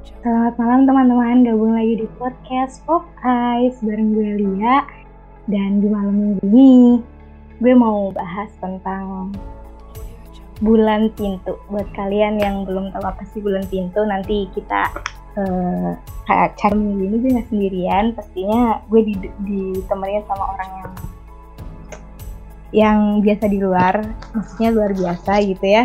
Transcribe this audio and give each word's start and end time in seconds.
Selamat 0.00 0.56
malam 0.56 0.88
teman-teman, 0.88 1.44
gabung 1.44 1.76
lagi 1.76 2.00
di 2.00 2.08
podcast 2.16 2.80
Pop 2.88 3.04
Eyes 3.20 3.84
bareng 3.84 4.16
gue 4.16 4.32
Lia. 4.40 4.88
Dan 5.44 5.84
di 5.84 5.92
malam 5.92 6.16
minggu 6.16 6.40
ini 6.48 6.72
gue 7.60 7.76
mau 7.76 8.08
bahas 8.08 8.48
tentang 8.64 9.28
bulan 10.64 11.12
pintu. 11.12 11.60
Buat 11.68 11.84
kalian 11.92 12.40
yang 12.40 12.64
belum 12.64 12.96
tahu 12.96 13.04
apa 13.04 13.28
sih 13.28 13.44
bulan 13.44 13.60
pintu, 13.68 14.00
nanti 14.08 14.48
kita 14.56 14.88
uh, 15.36 15.92
cara 16.32 16.72
minggu 16.72 17.04
ini 17.04 17.16
gue 17.20 17.30
gak 17.36 17.48
sendirian. 17.52 18.04
Pastinya 18.16 18.80
gue 18.88 19.04
ditemenin 19.44 20.24
sama 20.24 20.56
orang 20.56 20.70
yang 20.80 20.92
yang 22.72 22.98
biasa 23.20 23.44
di 23.52 23.58
luar, 23.60 24.00
maksudnya 24.32 24.68
luar 24.72 24.96
biasa 24.96 25.44
gitu 25.44 25.66
ya. 25.68 25.84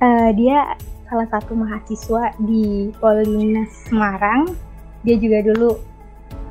Uh, 0.00 0.32
dia 0.32 0.72
salah 1.08 1.28
satu 1.32 1.56
mahasiswa 1.56 2.36
di 2.44 2.92
Polines 3.00 3.72
Semarang. 3.88 4.52
Dia 5.02 5.16
juga 5.16 5.40
dulu 5.40 5.80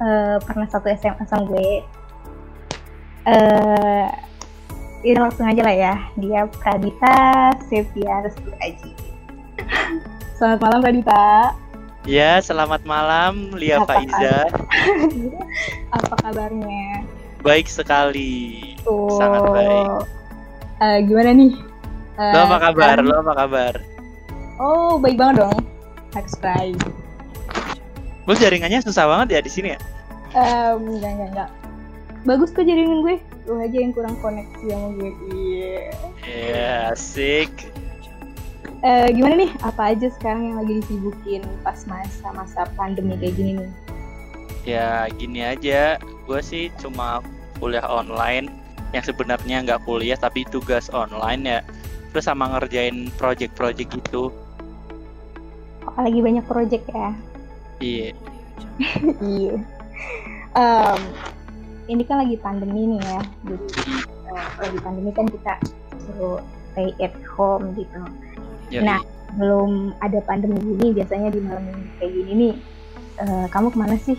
uh, 0.02 0.38
pernah 0.42 0.66
satu 0.66 0.90
SMA 0.98 1.24
sama 1.30 1.46
gue. 1.46 1.72
Uh, 3.28 4.08
ini 5.06 5.14
langsung 5.14 5.46
aja 5.46 5.62
lah 5.62 5.76
ya. 5.78 5.96
Dia 6.18 6.50
Pradita 6.50 7.54
Sepia 7.70 8.26
Restu 8.26 8.50
Aji. 8.58 8.92
Selamat 10.36 10.60
malam 10.66 10.80
Pradita. 10.82 11.54
Ya, 12.08 12.40
selamat 12.40 12.82
malam 12.88 13.52
Lia 13.54 13.84
Apa 13.84 14.02
Faiza. 14.02 14.48
Apa 16.02 16.14
kabarnya? 16.24 17.06
Baik 17.46 17.70
sekali. 17.70 18.74
Tuh. 18.82 19.22
Sangat 19.22 19.44
baik. 19.54 19.88
Uh, 20.82 20.98
gimana 21.06 21.32
nih? 21.36 21.54
Uh, 22.18 22.34
lo 22.34 22.40
apa 22.50 22.58
kabar? 22.70 22.96
Lo 23.06 23.14
apa 23.22 23.34
kabar? 23.34 23.97
Oh, 24.58 24.98
baik 24.98 25.22
banget 25.22 25.46
dong. 25.46 25.58
Baik. 26.42 26.82
Lu 28.26 28.34
jaringannya 28.34 28.82
susah 28.82 29.06
banget 29.06 29.38
ya 29.38 29.40
di 29.46 29.52
sini 29.54 29.68
ya? 29.78 29.80
Um, 30.34 30.98
enggak, 30.98 31.12
enggak, 31.14 31.30
enggak. 31.34 31.50
Bagus 32.26 32.50
kok 32.52 32.66
jaringan 32.66 33.06
gue. 33.06 33.22
Lu 33.48 33.62
aja 33.62 33.78
yang 33.78 33.94
kurang 33.94 34.18
koneksi 34.20 34.66
sama 34.66 34.88
gue. 34.98 35.12
Iya. 35.31 35.80
Yeah, 36.26 36.92
asik. 36.92 37.72
Uh, 38.81 39.08
gimana 39.14 39.46
nih? 39.46 39.52
Apa 39.62 39.94
aja 39.94 40.09
sekarang 40.09 40.52
yang 40.52 40.58
lagi 40.59 40.74
disibukin 40.84 41.42
pas 41.62 41.86
masa-masa 41.86 42.66
pandemi 42.74 43.16
kayak 43.16 43.38
gini 43.38 43.52
nih? 43.62 43.72
Ya, 44.68 45.08
gini 45.16 45.46
aja. 45.46 46.02
Gue 46.26 46.42
sih 46.42 46.74
cuma 46.81 47.22
kuliah 47.62 47.86
online 47.86 48.50
yang 48.96 49.03
sebenarnya 49.03 49.64
nggak 49.68 49.84
kuliah 49.84 50.16
tapi 50.16 50.48
tugas 50.48 50.88
online 50.96 51.44
ya 51.44 51.59
terus 52.12 52.26
sama 52.26 52.48
ngerjain 52.56 53.12
project-project 53.20 54.00
gitu 54.00 54.31
lagi 55.98 56.20
banyak 56.22 56.45
project 56.45 56.86
ya. 56.94 57.09
Iya. 57.81 58.09
Iya. 59.22 59.56
Um, 60.53 61.02
ini 61.90 62.03
kan 62.06 62.22
lagi 62.22 62.38
pandemi 62.38 62.98
nih 62.98 63.02
ya. 63.02 63.22
Jadi 63.50 63.94
uh, 64.30 64.50
lagi 64.62 64.78
pandemi 64.81 65.09
kan 65.14 65.25
kita 65.25 65.53
suruh 66.06 66.42
stay 66.73 66.94
at 67.02 67.14
home 67.25 67.73
gitu. 67.73 68.02
Ya, 68.70 68.86
nah 68.86 69.00
belum 69.38 69.98
ada 70.02 70.22
pandemi 70.25 70.59
ini 70.62 70.94
biasanya 70.94 71.34
di 71.34 71.40
malam 71.42 71.66
kayak 71.98 72.12
gini 72.14 72.31
nih 72.34 72.53
uh, 73.25 73.45
kamu 73.50 73.73
ke 73.73 73.78
mana 73.78 73.95
sih? 73.98 74.18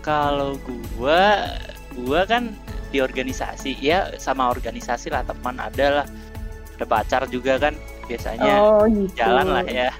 Kalau 0.00 0.56
gua 0.96 1.52
gua 1.92 2.24
kan 2.24 2.56
di 2.88 3.04
organisasi. 3.04 3.76
Ya 3.84 4.16
sama 4.16 4.48
organisasi 4.48 5.12
lah 5.12 5.24
teman 5.28 5.60
ada 5.60 6.04
lah. 6.04 6.06
Ada 6.78 6.86
pacar 6.86 7.22
juga 7.28 7.58
kan 7.58 7.74
biasanya 8.08 8.52
oh, 8.62 8.86
gitu. 8.88 9.20
jalan 9.20 9.50
lah 9.52 9.66
ya 9.68 9.92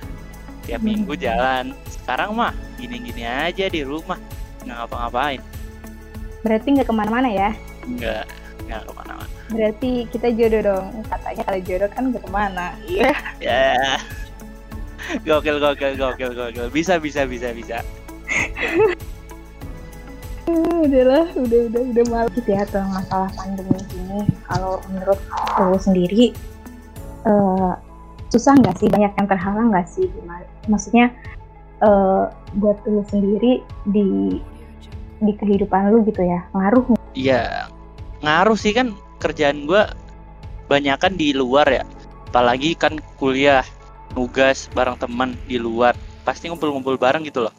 tiap 0.69 0.85
hmm. 0.85 0.91
minggu 0.93 1.13
jalan. 1.17 1.73
Sekarang 1.89 2.37
mah 2.37 2.53
gini-gini 2.77 3.25
aja 3.25 3.65
di 3.73 3.81
rumah. 3.81 4.21
Nggak 4.69 4.77
ngapa-ngapain. 4.85 5.41
Berarti 6.45 6.69
nggak 6.77 6.87
ke 6.87 6.95
mana-mana 6.95 7.29
ya? 7.33 7.51
Nggak 7.89 8.25
nggak 8.69 8.81
ke 8.85 8.93
mana-mana. 8.93 9.33
Berarti 9.49 9.91
kita 10.13 10.29
jodoh 10.37 10.61
dong. 10.61 10.87
Katanya 11.09 11.43
kalau 11.49 11.61
jodoh 11.65 11.89
kan 11.89 12.03
nggak 12.13 12.23
ke 12.23 12.31
mana. 12.31 12.67
Iya. 12.85 13.13
Yeah. 13.41 13.81
ya. 13.81 13.97
Gokil 15.25 15.57
gokil 15.57 15.97
gokil 15.97 16.31
gokil. 16.37 16.67
Bisa 16.69 17.01
bisa 17.01 17.25
bisa 17.25 17.49
bisa. 17.57 17.81
Udahlah 20.49 21.29
udah 21.33 21.61
udah 21.69 21.83
udah 21.93 22.05
malu 22.09 22.29
gitu 22.37 22.57
ya 22.57 22.65
tentang 22.65 22.89
masalah 22.93 23.29
pandemi 23.37 23.85
ini 24.01 24.25
kalau 24.49 24.81
menurut 24.89 25.21
aku 25.33 25.77
sendiri 25.77 26.33
uh, 27.29 27.77
susah 28.29 28.57
nggak 28.59 28.77
sih? 28.81 28.89
Banyak 28.89 29.13
yang 29.17 29.29
terhalang 29.29 29.69
nggak 29.73 29.89
sih? 29.89 30.07
Maksudnya 30.69 31.13
uh, 31.83 32.31
buat 32.59 32.79
lu 32.87 33.03
sendiri 33.09 33.63
di 33.89 34.39
di 35.19 35.33
kehidupan 35.35 35.91
lu 35.91 36.07
gitu 36.07 36.23
ya 36.23 36.47
ngaruh 36.55 36.95
iya 37.19 37.67
ngaruh 38.23 38.55
sih 38.55 38.71
kan 38.71 38.95
kerjaan 39.19 39.67
gue 39.67 39.83
banyak 40.71 40.97
kan 41.01 41.17
di 41.17 41.33
luar 41.33 41.67
ya. 41.67 41.83
Apalagi 42.29 42.77
kan 42.77 43.01
kuliah 43.17 43.65
nugas 44.13 44.69
bareng 44.77 45.01
teman 45.01 45.33
di 45.49 45.57
luar 45.57 45.97
pasti 46.29 46.53
ngumpul-ngumpul 46.53 47.01
bareng 47.01 47.25
gitu 47.25 47.49
loh. 47.49 47.55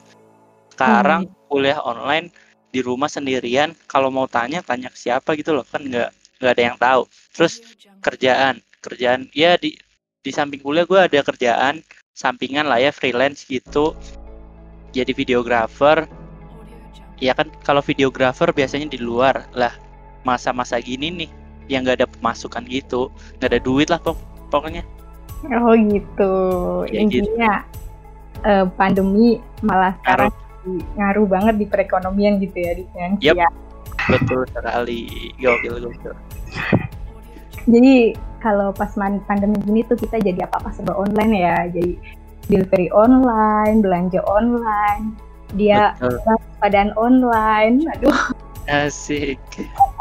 Sekarang 0.69 1.25
hmm. 1.25 1.50
kuliah 1.50 1.81
online 1.81 2.30
di 2.69 2.86
rumah 2.86 3.09
sendirian 3.09 3.74
kalau 3.90 4.13
mau 4.13 4.30
tanya 4.30 4.62
tanya 4.62 4.94
ke 4.94 4.97
siapa 5.09 5.34
gitu 5.34 5.57
loh 5.57 5.66
kan 5.66 5.81
nggak 5.81 6.13
nggak 6.40 6.51
ada 6.53 6.63
yang 6.63 6.78
tahu. 6.78 7.01
Terus 7.34 7.66
kerjaan 8.06 8.62
kerjaan 8.80 9.28
ya 9.34 9.57
di 9.57 9.75
di 10.19 10.31
samping 10.35 10.59
kuliah 10.59 10.84
gue 10.84 11.00
ada 11.00 11.19
kerjaan 11.24 11.80
sampingan 12.12 12.68
lah 12.68 12.80
ya 12.84 12.91
freelance 12.91 13.47
gitu. 13.47 13.96
Jadi 14.91 15.16
videografer 15.16 16.09
ya 17.19 17.35
kan 17.35 17.47
kalau 17.63 17.80
videografer 17.80 18.52
biasanya 18.52 18.91
di 18.91 19.00
luar. 19.00 19.47
Lah 19.56 19.72
masa-masa 20.28 20.84
gini 20.84 21.07
nih 21.24 21.30
yang 21.72 21.88
nggak 21.88 22.03
ada 22.03 22.07
pemasukan 22.09 22.68
gitu. 22.68 23.07
Nggak 23.40 23.50
ada 23.56 23.59
duit 23.63 23.88
lah 23.88 24.00
pok 24.03 24.19
pokoknya. 24.52 24.84
Oh 25.63 25.72
gitu. 25.72 26.34
Ya, 26.91 27.00
intinya 27.00 27.63
gitu. 27.63 28.44
uh, 28.44 28.66
pandemi 28.75 29.40
malah 29.63 29.96
sekarang 30.03 30.36
ngaruh. 30.36 30.84
ngaruh 31.00 31.28
banget 31.31 31.56
di 31.56 31.66
perekonomian 31.72 32.44
gitu 32.44 32.57
ya 32.59 32.72
di 32.75 32.84
finansial 32.91 33.36
yep. 33.40 33.51
betul 34.12 34.44
sekali. 34.51 35.31
Gokil 35.40 35.75
gokil. 35.88 36.13
Jadi 37.69 37.96
kalau 38.39 38.72
pas 38.72 38.91
pandemi 39.27 39.59
gini 39.63 39.81
tuh 39.85 40.00
kita 40.00 40.19
jadi 40.19 40.47
apa-apa 40.47 40.72
serba 40.75 40.95
online 40.95 41.33
ya. 41.35 41.57
Jadi 41.69 41.94
delivery 42.50 42.89
online 42.91 43.85
belanja 43.85 44.19
online 44.25 45.13
dia 45.53 45.94
padaan 46.61 46.94
online. 46.97 47.85
Aduh. 47.97 48.17
Asik. 48.69 49.41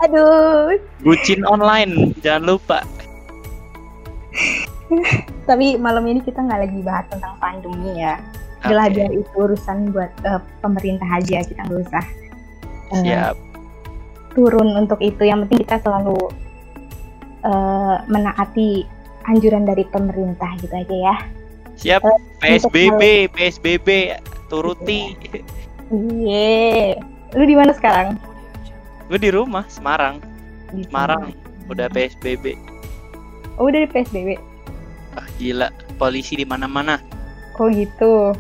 Aduh. 0.04 0.76
Bucin 1.00 1.40
online 1.48 2.12
jangan 2.20 2.56
lupa. 2.56 2.84
Tapi 5.48 5.76
malam 5.80 6.04
ini 6.08 6.20
kita 6.24 6.40
nggak 6.44 6.60
lagi 6.68 6.80
bahas 6.84 7.06
tentang 7.08 7.36
pandemi 7.40 8.00
ya. 8.00 8.20
Jelas 8.66 8.90
okay. 8.90 8.96
biar 9.00 9.10
itu 9.14 9.30
urusan 9.38 9.78
buat 9.94 10.10
uh, 10.26 10.42
pemerintah 10.60 11.06
aja 11.06 11.46
kita 11.46 11.60
nggak 11.62 11.80
usah 11.86 12.04
uh, 12.90 13.02
siap. 13.06 13.34
turun 14.34 14.74
untuk 14.76 14.98
itu. 15.00 15.22
Yang 15.24 15.46
penting 15.46 15.60
kita 15.64 15.76
selalu 15.80 16.16
uh, 17.44 18.02
menaati 18.06 18.86
anjuran 19.28 19.68
dari 19.68 19.84
pemerintah 19.88 20.48
gitu 20.62 20.74
aja 20.74 20.96
ya. 20.96 21.16
Siap. 21.78 22.02
Uh, 22.02 22.18
PSBB, 22.42 23.30
PSBB 23.34 24.18
turuti. 24.48 25.14
Iya. 25.92 26.98
Lu 27.36 27.44
di 27.44 27.54
mana 27.54 27.74
sekarang? 27.76 28.16
Gue 29.06 29.20
di 29.20 29.30
rumah, 29.30 29.66
Semarang. 29.68 30.18
Di 30.72 30.84
Semarang 30.88 31.32
udah 31.68 31.86
PSBB. 31.92 32.56
Oh, 33.60 33.68
udah 33.68 33.84
di 33.84 33.88
PSBB. 33.90 34.38
Ah, 35.18 35.26
gila, 35.36 35.68
polisi 35.98 36.38
di 36.38 36.46
mana-mana. 36.46 37.02
Oh 37.58 37.66
gitu. 37.68 38.32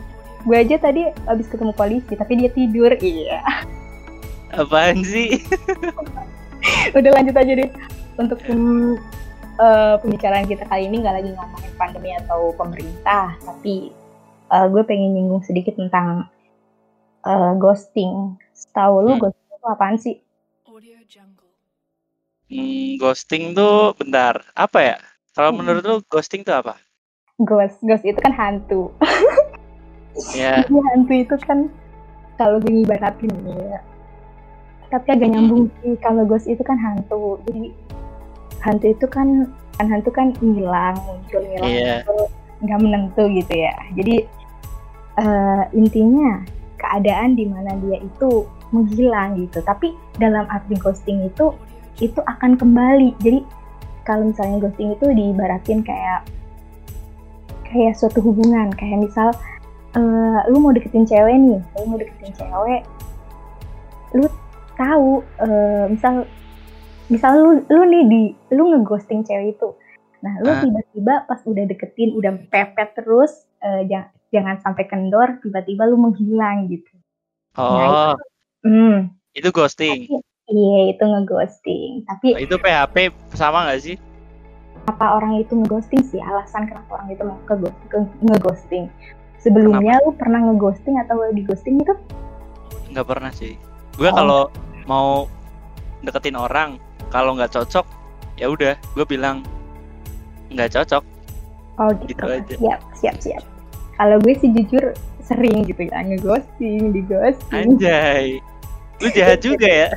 Gue 0.46 0.56
aja 0.62 0.78
tadi 0.78 1.10
abis 1.26 1.50
ketemu 1.50 1.74
polisi, 1.74 2.14
tapi 2.14 2.38
dia 2.38 2.50
tidur. 2.54 2.94
Iya. 2.96 3.42
Apaan 4.54 5.02
sih? 5.04 5.42
udah 6.98 7.10
lanjut 7.14 7.36
aja 7.36 7.52
deh 7.64 7.70
untuk 8.18 8.42
uh, 9.62 9.94
pembicaraan 10.02 10.44
kita 10.50 10.66
kali 10.66 10.90
ini 10.90 11.00
nggak 11.00 11.16
lagi 11.22 11.30
ngomongin 11.32 11.72
pandemi 11.78 12.10
atau 12.18 12.50
pemerintah, 12.58 13.38
tapi 13.40 13.94
uh, 14.50 14.66
gue 14.66 14.82
pengen 14.82 15.14
nyinggung 15.14 15.42
sedikit 15.46 15.78
tentang 15.78 16.26
uh, 17.22 17.54
ghosting. 17.54 18.34
Tahu 18.74 18.94
lu 19.06 19.12
hmm. 19.14 19.22
ghosting 19.22 19.46
itu 19.46 19.66
apaan 19.70 19.96
sih? 19.96 20.16
Hmm, 22.48 22.96
ghosting 22.96 23.52
tuh 23.52 23.92
bentar, 23.94 24.40
apa 24.56 24.78
ya? 24.80 24.96
Kalau 25.36 25.54
hmm. 25.54 25.58
menurut 25.62 25.82
lu 25.86 25.96
ghosting 26.10 26.42
tuh 26.42 26.58
apa? 26.58 26.74
Ghost, 27.38 27.78
ghost 27.86 28.02
itu 28.02 28.18
kan 28.18 28.34
hantu. 28.34 28.90
Ya. 30.34 30.66
Yeah. 30.66 30.82
hantu 30.90 31.14
itu 31.14 31.36
kan 31.46 31.70
kalau 32.34 32.58
gue 32.58 32.74
ngibaratin 32.74 33.30
ya. 33.46 33.78
Tapi 34.90 35.14
agak 35.14 35.30
nyambung 35.30 35.70
sih 35.78 35.94
kalau 36.02 36.26
ghost 36.26 36.50
itu 36.50 36.58
kan 36.66 36.74
hantu. 36.74 37.38
Jadi 37.46 37.70
hantu 38.64 38.86
itu 38.90 39.06
kan 39.06 39.46
kan 39.78 39.86
hantu 39.86 40.10
kan 40.10 40.34
hilang 40.42 40.96
muncul 41.06 41.42
hilang 41.42 41.70
yeah. 41.70 42.00
nggak 42.62 42.78
menentu 42.82 43.22
gitu 43.30 43.54
ya. 43.54 43.74
Jadi 43.94 44.26
uh, 45.22 45.62
intinya 45.74 46.42
keadaan 46.78 47.38
di 47.38 47.46
mana 47.46 47.78
dia 47.78 48.02
itu 48.02 48.46
menghilang 48.74 49.38
gitu. 49.38 49.62
Tapi 49.62 49.94
dalam 50.18 50.46
arti 50.50 50.74
ghosting 50.78 51.26
itu 51.26 51.54
itu 52.02 52.20
akan 52.26 52.58
kembali. 52.58 53.14
Jadi 53.22 53.46
kalau 54.02 54.30
misalnya 54.30 54.66
ghosting 54.66 54.94
itu 54.98 55.06
diibaratin 55.14 55.86
kayak 55.86 56.26
kayak 57.70 57.94
suatu 57.94 58.18
hubungan. 58.18 58.74
Kayak 58.74 59.06
misal 59.06 59.30
uh, 59.96 60.40
lu 60.50 60.58
mau 60.60 60.74
deketin 60.74 61.06
cewek 61.06 61.36
nih 61.38 61.60
lu 61.78 61.84
mau 61.88 61.96
deketin 61.96 62.32
cewek 62.36 62.82
lu 64.16 64.26
tahu 64.76 65.20
uh, 65.40 65.84
misal 65.88 66.24
misal 67.08 67.32
lu 67.40 67.50
lu 67.68 67.82
nih 67.88 68.02
di 68.08 68.20
lu 68.52 68.72
ngeghosting 68.72 69.24
cewek 69.24 69.56
itu. 69.56 69.68
Nah 70.20 70.32
lu 70.44 70.50
tiba 70.50 70.80
tiba-tiba 70.84 71.14
pas 71.28 71.40
udah 71.44 71.64
deketin 71.64 72.12
udah 72.16 72.32
pepet 72.52 72.94
terus 72.96 73.48
uh, 73.64 73.82
jangan 73.88 74.12
jangan 74.28 74.56
sampai 74.60 74.84
kendor 74.84 75.40
tiba-tiba 75.40 75.88
lu 75.88 75.96
menghilang 75.96 76.68
gitu. 76.68 76.92
Nah, 77.56 77.64
oh. 77.64 77.74
nah, 77.74 77.86
itu, 77.88 78.24
hmm, 78.68 78.96
itu 79.34 79.48
ghosting? 79.50 79.98
Iya 80.48 80.80
itu 80.96 81.04
ngeghosting. 81.04 81.90
Tapi 82.08 82.28
oh, 82.36 82.40
itu 82.40 82.54
PHP 82.56 82.96
sama 83.36 83.68
gak 83.68 83.84
sih? 83.84 83.96
Apa 84.88 85.20
orang 85.20 85.44
itu 85.44 85.52
ngeghosting 85.52 86.00
sih? 86.00 86.20
Alasan 86.20 86.64
kenapa 86.64 87.00
orang 87.00 87.08
itu 87.12 87.22
mau 87.24 87.36
ngeghosting? 88.24 88.88
Sebelumnya 89.38 90.00
kenapa? 90.00 90.06
lu 90.08 90.10
pernah 90.16 90.40
ngeghosting 90.48 90.96
atau 91.04 91.16
di 91.36 91.42
ghosting 91.44 91.80
itu 91.84 91.94
nggak 92.88 93.06
pernah 93.06 93.28
sih. 93.32 93.54
Gue 94.00 94.08
oh. 94.08 94.14
kalau 94.16 94.42
mau 94.88 95.28
deketin 96.00 96.38
orang 96.38 96.80
kalau 97.08 97.36
nggak 97.36 97.52
cocok 97.52 97.86
ya 98.38 98.46
udah 98.48 98.74
gue 98.94 99.04
bilang 99.08 99.42
nggak 100.52 100.72
cocok. 100.72 101.04
Oh 101.78 101.90
gitu, 102.02 102.14
gitu. 102.14 102.24
aja. 102.26 102.54
Siap 102.58 102.80
siap 102.98 103.16
siap. 103.22 103.42
Kalau 103.98 104.16
gue 104.22 104.34
sih 104.38 104.50
jujur 104.54 104.94
sering 105.22 105.66
gitu 105.68 105.86
ya 105.90 106.00
ngeghosting 106.02 106.94
di 106.94 107.00
ghosting 107.04 107.76
anjay. 107.76 108.38
Lu 108.98 109.08
jahat 109.14 109.40
juga 109.42 109.68
ya. 109.68 109.88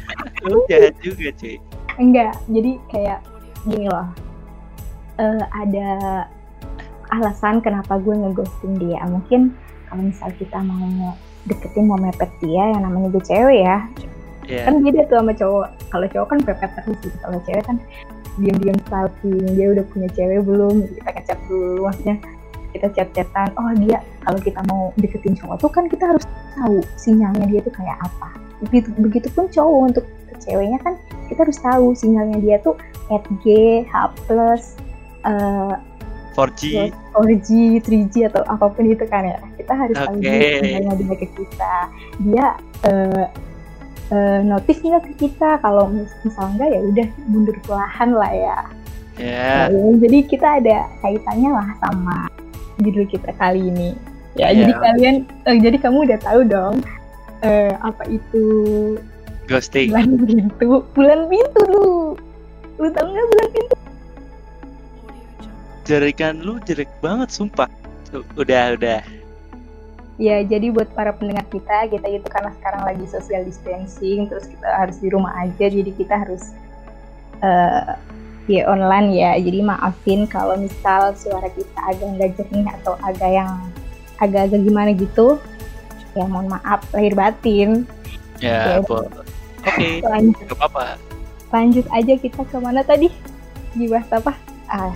Lu 0.46 0.62
jahat 0.70 0.96
juga 1.02 1.30
cuy. 1.38 1.58
Enggak 1.98 2.34
jadi 2.50 2.72
kayak 2.90 3.20
gini 3.66 3.88
loh. 3.90 4.10
Uh, 5.22 5.44
ada 5.54 5.90
alasan 7.14 7.62
kenapa 7.62 7.98
gue 8.02 8.14
ngeghosting 8.14 8.78
dia. 8.82 9.02
Mungkin 9.06 9.54
kalau 9.90 10.08
misal 10.08 10.30
kita 10.38 10.60
mau 10.64 11.14
deketin 11.46 11.90
mau 11.90 11.98
mepet 11.98 12.30
dia 12.42 12.70
yang 12.70 12.86
namanya 12.86 13.10
gue 13.18 13.24
cewek 13.26 13.66
ya 13.66 13.82
yeah. 14.48 14.66
kan 14.66 14.82
beda 14.82 15.06
tuh 15.10 15.18
sama 15.22 15.34
cowok 15.36 15.68
kalau 15.90 16.08
cowok 16.10 16.28
kan 16.30 16.40
pepet 16.46 16.72
terus 16.78 16.98
gitu 17.04 17.18
kalau 17.22 17.40
cewek 17.46 17.64
kan 17.66 17.78
diam-diam 18.40 18.78
stalking 18.88 19.44
dia 19.60 19.68
udah 19.76 19.86
punya 19.92 20.10
cewek 20.16 20.40
belum 20.48 20.76
kita 20.88 21.10
ngechat 21.12 21.40
dulu 21.52 21.90
maksudnya 21.90 22.16
kita 22.72 22.88
chat-chatan 22.96 23.48
oh 23.60 23.72
dia 23.84 24.00
kalau 24.24 24.40
kita 24.40 24.60
mau 24.72 24.96
deketin 24.96 25.36
cowok 25.36 25.56
tuh 25.60 25.72
kan 25.72 25.86
kita 25.92 26.08
harus 26.08 26.24
tahu 26.56 26.80
sinyalnya 26.96 27.46
dia 27.52 27.60
tuh 27.60 27.74
kayak 27.76 27.98
apa 28.00 28.30
begitu 28.64 28.88
begitu 29.02 29.28
pun 29.36 29.52
cowok 29.52 29.82
untuk 29.92 30.06
ceweknya 30.40 30.80
kan 30.80 30.96
kita 31.28 31.48
harus 31.48 31.60
tahu 31.60 31.88
sinyalnya 31.96 32.40
dia 32.40 32.58
tuh 32.64 32.76
at 33.12 33.24
G, 33.44 33.46
H 33.88 33.94
plus, 34.26 34.80
uh, 35.28 35.76
4G, 36.32 36.92
4G, 37.12 37.84
3G 37.84 38.32
atau 38.32 38.42
apa 38.48 38.72
pun 38.72 38.88
itu 38.88 39.04
kan 39.04 39.28
ya. 39.28 39.40
Kita 39.60 39.74
harus 39.76 40.00
okay. 40.00 40.08
tahu 40.08 40.16
sinyalnya 40.64 40.96
dia 40.96 41.16
ke 41.20 41.28
kita. 41.36 41.76
Dia 42.24 42.46
uh, 42.88 43.26
uh, 44.12 44.40
notif 44.46 44.84
nggak 44.84 45.08
ke 45.10 45.28
kita. 45.28 45.58
Kalau 45.64 45.90
mis 45.90 46.12
misalnya 46.22 46.52
enggak 46.54 46.70
ya 46.70 46.80
udah 46.84 47.08
mundur 47.32 47.58
perlahan 47.66 48.10
lah 48.14 48.32
ya. 48.32 48.60
Yeah. 49.20 49.70
nah, 49.70 49.98
jadi 50.02 50.18
kita 50.26 50.48
ada 50.64 50.78
kaitannya 51.04 51.52
lah 51.52 51.68
sama 51.84 52.16
judul 52.80 53.06
kita 53.08 53.32
kali 53.36 53.72
ini. 53.72 53.96
Ya 54.36 54.52
yeah. 54.52 54.52
jadi 54.64 54.74
kalian 54.80 55.16
uh, 55.48 55.58
jadi 55.60 55.78
kamu 55.80 55.98
udah 56.08 56.20
tahu 56.24 56.42
dong 56.48 56.76
uh, 57.44 57.74
apa 57.84 58.04
itu 58.08 58.46
ghosting. 59.48 59.92
bulan 59.92 60.10
pintu. 60.24 60.70
Bulan 60.96 61.20
pintu 61.28 61.62
lu. 61.68 61.90
Lu 62.80 62.88
tahu 62.92 63.08
nggak 63.12 63.28
bulan 63.36 63.48
pintu? 63.52 63.76
Jerikan 65.86 66.40
lu 66.40 66.62
jelek 66.64 66.90
banget 67.04 67.30
sumpah. 67.34 67.68
Udah 68.36 68.76
udah 68.76 69.00
Ya, 70.22 70.46
jadi 70.46 70.70
buat 70.70 70.94
para 70.94 71.18
pendengar 71.18 71.50
kita, 71.50 71.90
kita 71.90 72.06
itu 72.06 72.28
karena 72.30 72.54
sekarang 72.62 72.86
lagi 72.86 73.10
social 73.10 73.42
distancing, 73.42 74.30
terus 74.30 74.46
kita 74.46 74.70
harus 74.70 75.02
di 75.02 75.10
rumah 75.10 75.34
aja, 75.42 75.66
jadi 75.66 75.90
kita 75.98 76.14
harus 76.14 76.54
uh, 77.42 77.98
ya 78.46 78.70
online 78.70 79.18
ya. 79.18 79.34
Jadi 79.42 79.66
maafin 79.66 80.30
kalau 80.30 80.62
misal 80.62 81.18
suara 81.18 81.50
kita 81.50 81.80
agak 81.90 82.06
nggak 82.06 82.30
jernih 82.38 82.70
atau 82.82 82.94
agak 83.02 83.32
yang 83.34 83.52
agak-agak 84.22 84.62
gimana 84.62 84.94
gitu. 84.94 85.42
Ya 86.14 86.30
mohon 86.30 86.54
maaf 86.54 86.86
lahir 86.94 87.18
batin. 87.18 87.90
Ya, 88.38 88.78
oke. 88.78 89.10
Okay. 89.66 90.06
Lanjut. 90.06 90.46
apa-apa. 90.54 91.02
Lanjut 91.50 91.86
aja 91.90 92.14
kita 92.14 92.46
ke 92.46 92.58
mana 92.62 92.86
tadi? 92.86 93.10
Dibahas 93.74 94.10
apa? 94.14 94.38
Ah, 94.70 94.94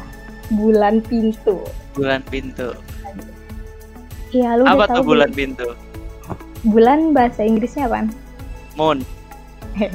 bulan 0.54 1.01
pintu. 1.01 1.66
Bulan 1.98 2.21
pintu. 2.30 2.78
Iya, 4.33 4.50
lu 4.57 4.63
Apa 4.66 4.89
udah 4.89 4.95
tuh 4.98 5.04
bulan 5.06 5.30
pintu? 5.33 5.68
Bulan 6.66 7.13
bahasa 7.13 7.45
Inggrisnya 7.45 7.86
apa? 7.86 8.10
Moon. 8.74 9.06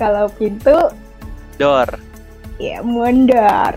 Kalau 0.00 0.28
pintu 0.36 0.92
door. 1.56 1.88
Ya, 2.60 2.84
mundur. 2.84 3.74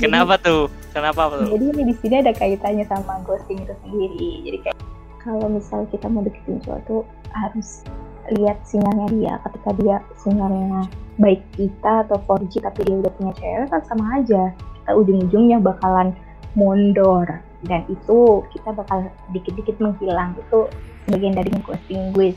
Kenapa 0.00 0.34
jadi, 0.40 0.46
tuh? 0.48 0.62
Kenapa 0.90 1.22
tuh? 1.32 1.46
Jadi 1.54 1.66
di 1.86 1.94
sini 2.02 2.14
ada 2.20 2.32
kaitannya 2.34 2.84
sama 2.88 3.22
ghosting 3.22 3.62
itu 3.62 3.74
sendiri. 3.86 4.30
Jadi 4.44 4.58
kayak 4.66 4.78
kalau 5.20 5.46
misal 5.46 5.84
kita 5.92 6.08
mau 6.08 6.24
deketin 6.24 6.58
cowok 6.64 6.80
tuh 6.88 7.02
harus 7.36 7.84
lihat 8.38 8.62
sinyalnya 8.66 9.06
dia 9.10 9.34
ketika 9.48 9.70
dia 9.80 9.96
sinyalnya 10.20 10.86
baik 11.20 11.42
kita 11.54 12.08
atau 12.08 12.16
4G 12.24 12.64
tapi 12.64 12.80
dia 12.88 12.96
udah 12.96 13.12
punya 13.18 13.32
cewek 13.36 13.68
kan 13.68 13.82
sama 13.84 14.04
aja. 14.22 14.42
Kita 14.56 14.90
ujung-ujungnya 14.96 15.58
bakalan 15.60 16.16
mondor 16.56 17.26
dan 17.68 17.84
itu 17.92 18.42
kita 18.56 18.72
bakal 18.72 19.06
dikit-dikit 19.34 19.76
menghilang. 19.78 20.32
Itu 20.38 20.70
bagian 21.10 21.36
dari 21.36 21.50
ghosting 21.60 22.16
gue 22.16 22.32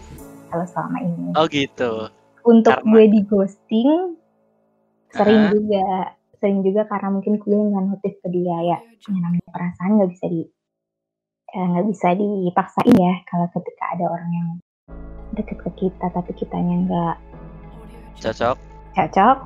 kalau 0.52 0.66
selama 0.68 0.98
ini. 1.02 1.28
Oh 1.38 1.46
gitu. 1.48 2.12
Untuk 2.44 2.76
karena... 2.76 2.92
gue 2.92 3.04
di 3.08 3.20
ghosting 3.24 3.92
sering 5.14 5.40
uh 5.40 5.48
-huh. 5.48 5.54
juga 5.56 5.86
sering 6.44 6.60
juga 6.60 6.82
karena 6.90 7.08
mungkin 7.14 7.40
gue 7.40 7.56
nggak 7.56 7.86
notice 7.88 8.18
ke 8.20 8.30
dia 8.34 8.58
ya. 8.76 8.78
Yang 9.08 9.20
namanya 9.22 9.50
perasaan 9.50 9.92
nggak 9.96 10.12
bisa 10.12 10.26
di 10.28 10.42
eh, 11.54 11.66
nggak 11.72 11.86
bisa 11.88 12.08
dipaksain 12.18 12.96
ya 12.98 13.14
kalau 13.30 13.48
ketika 13.54 13.84
ada 13.96 14.06
orang 14.10 14.32
yang 14.34 14.50
deket 15.34 15.58
ke 15.62 15.72
kita 15.78 16.06
tapi 16.14 16.32
kitanya 16.38 16.76
nggak 16.88 17.16
cocok. 18.22 18.58
cocok. 18.94 19.38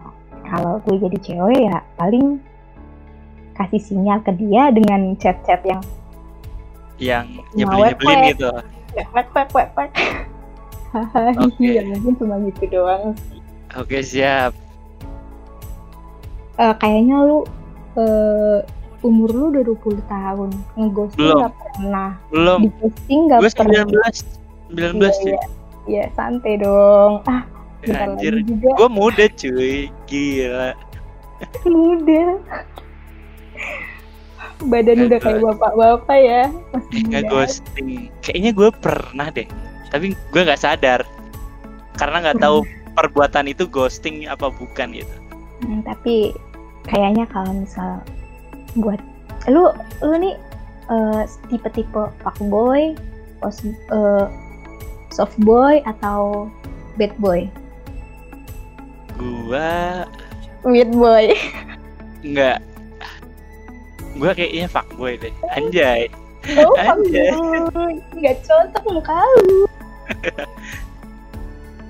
Kalau 0.47 0.79
gue 0.87 0.95
jadi 0.95 1.17
cewek 1.19 1.59
ya 1.67 1.77
paling 1.99 2.39
kasih 3.57 3.81
sinyal 3.81 4.21
ke 4.23 4.31
dia 4.37 4.69
dengan 4.69 5.17
chat-chat 5.17 5.59
yang 5.65 5.81
yang 7.01 7.25
nyebelin 7.57 7.93
nyebelin 7.93 8.19
gitu. 8.31 8.51
Wek 9.13 9.29
wek 9.33 9.49
wek 9.53 9.69
wek 9.77 9.91
okay. 10.93 11.77
ya 11.77 11.83
mungkin 11.83 12.13
cuma 12.15 12.35
gitu 12.47 12.63
doang. 12.71 13.13
Oke 13.75 13.99
okay, 13.99 14.01
siap. 14.01 14.51
Uh, 16.57 16.73
kayaknya 16.81 17.21
lu 17.21 17.45
uh, 17.99 18.59
umur 19.05 19.29
lu 19.29 19.45
udah 19.53 19.63
20 19.67 20.01
tahun. 20.09 20.49
Ngeghosting 20.73 21.29
nggak 21.37 21.53
pernah. 21.53 22.09
Belum. 22.33 22.59
Di 22.65 22.69
ghosting 22.81 23.21
nggak 23.29 23.39
pernah. 23.53 24.09
19 24.17 24.37
19 24.67 24.99
iya, 25.23 25.37
ya 25.37 25.56
ya 25.87 26.11
santai 26.13 26.59
dong 26.59 27.23
ah 27.25 27.43
anjir, 27.85 28.41
gue 28.43 28.89
muda 28.89 29.25
cuy, 29.37 29.87
gila. 30.09 30.73
muda. 31.69 32.41
Badan 34.65 35.05
udah 35.05 35.19
kayak 35.21 35.41
bapak-bapak 35.45 36.17
ya. 36.17 36.43
Nggak 36.89 37.29
ghosting. 37.29 38.09
Kayaknya 38.25 38.51
gue 38.57 38.69
pernah 38.81 39.27
deh, 39.29 39.47
tapi 39.93 40.17
gue 40.17 40.41
nggak 40.41 40.61
sadar 40.61 41.05
karena 41.97 42.29
nggak 42.29 42.41
tahu 42.41 42.65
perbuatan 42.97 43.45
itu 43.53 43.69
ghosting 43.69 44.25
apa 44.25 44.49
bukan 44.49 44.97
gitu. 44.97 45.15
Hmm, 45.61 45.85
tapi 45.85 46.33
kayaknya 46.89 47.29
kalau 47.29 47.53
misal 47.53 48.01
buat 48.77 49.01
lu 49.49 49.69
lu 50.01 50.15
nih 50.17 50.35
uh, 50.89 51.29
tipe-tipe 51.49 52.09
fuckboy, 52.25 52.97
uh, 53.45 54.25
soft 55.13 55.35
boy 55.41 55.83
atau 55.85 56.51
bad 56.95 57.13
boy? 57.21 57.47
Gua 59.17 60.05
Weird 60.65 60.91
boy. 60.93 61.31
Enggak. 62.25 62.59
Gua 64.17 64.31
kayaknya 64.33 64.67
boy 64.97 65.15
deh. 65.15 65.33
Anjay. 65.53 66.11
Oh, 66.59 66.75
Anjay. 66.75 67.31
Enggak 68.15 68.37
cocok 68.43 68.83
muka 68.91 69.17
lu. 69.43 69.63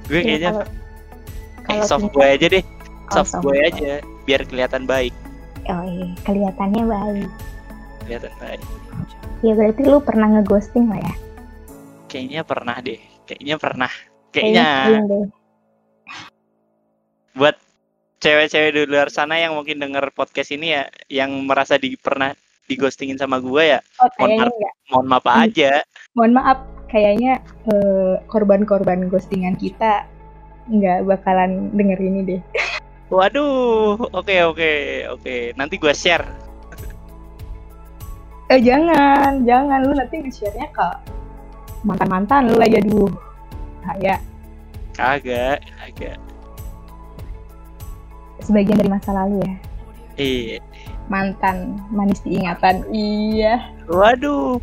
gue 0.08 0.24
kayaknya 0.24 0.64
kalau, 1.68 1.84
eh, 1.84 1.86
soft 1.86 2.10
boy 2.16 2.26
aja 2.26 2.48
deh. 2.48 2.64
Soft, 3.12 3.36
soft 3.36 3.44
boy, 3.44 3.56
boy 3.56 3.68
aja. 3.68 4.04
biar 4.28 4.44
kelihatan 4.44 4.84
baik 4.84 5.16
oh 5.72 5.84
iya 5.88 6.08
kelihatannya 6.28 6.84
baik 6.84 7.30
kelihatan 8.04 8.34
baik 8.44 8.62
ya 9.40 9.54
berarti 9.56 9.82
lu 9.88 10.00
pernah 10.04 10.28
ngeghosting 10.36 10.92
lah 10.92 11.00
ya 11.00 11.14
kayaknya 12.08 12.42
pernah 12.42 12.80
deh. 12.80 12.98
Kayaknya 13.24 13.56
pernah. 13.58 13.92
Kayaknya. 14.32 14.68
Buat 17.32 17.56
cewek-cewek 18.18 18.72
di 18.74 18.82
luar 18.88 19.08
sana 19.08 19.38
yang 19.38 19.54
mungkin 19.54 19.78
denger 19.78 20.10
podcast 20.10 20.50
ini 20.50 20.74
ya 20.74 20.84
yang 21.08 21.30
merasa 21.46 21.78
di 21.78 21.94
pernah 21.94 22.34
digostingin 22.66 23.16
sama 23.16 23.38
gue 23.38 23.78
ya 23.78 23.80
oh 24.02 24.10
Mohon 24.20 24.36
maaf. 24.42 24.54
mohon 24.90 25.06
maaf 25.08 25.24
Hmm. 25.24 25.44
aja. 25.46 25.72
Mohon 26.12 26.32
maaf 26.34 26.60
kayaknya 26.88 27.34
eh, 27.68 28.16
korban-korban 28.26 29.06
ghostingan 29.08 29.56
kita 29.56 30.10
nggak 30.68 31.06
bakalan 31.06 31.70
denger 31.72 32.00
ini 32.02 32.20
deh. 32.26 32.42
Waduh. 33.08 33.96
Oke 34.12 34.44
oke 34.44 34.72
oke. 35.10 35.36
Nanti 35.56 35.76
gue 35.78 35.94
share. 35.94 36.26
Eh 38.50 38.60
jangan 38.60 39.46
jangan. 39.46 39.80
Lu 39.86 39.94
nanti 39.94 40.20
nge-share-nya 40.20 40.68
ke 40.72 40.88
mantan-mantan 41.88 42.52
lu 42.52 42.60
lagi 42.60 42.84
aduh. 42.84 43.08
Kayak 43.88 44.20
kagak 44.92 45.64
kagak 45.80 46.20
sebagian 48.48 48.80
dari 48.80 48.92
masa 48.92 49.12
lalu 49.12 49.44
ya. 49.44 49.56
Iya. 50.18 50.58
Mantan 51.12 51.78
manis 51.92 52.24
diingatan. 52.24 52.88
Iya. 52.90 53.76
Waduh. 53.92 54.58